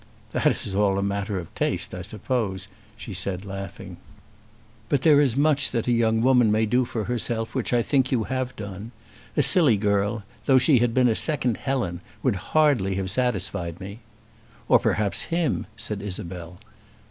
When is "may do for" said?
6.51-7.03